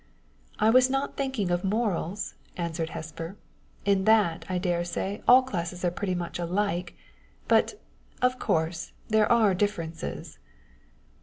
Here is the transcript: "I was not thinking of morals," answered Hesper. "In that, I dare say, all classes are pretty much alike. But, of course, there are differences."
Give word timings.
"I 0.57 0.71
was 0.71 0.89
not 0.89 1.15
thinking 1.15 1.51
of 1.51 1.63
morals," 1.63 2.33
answered 2.57 2.89
Hesper. 2.89 3.37
"In 3.85 4.05
that, 4.05 4.45
I 4.49 4.57
dare 4.57 4.83
say, 4.83 5.21
all 5.27 5.43
classes 5.43 5.85
are 5.85 5.91
pretty 5.91 6.15
much 6.15 6.39
alike. 6.39 6.97
But, 7.47 7.79
of 8.19 8.39
course, 8.39 8.93
there 9.09 9.31
are 9.31 9.53
differences." 9.53 10.39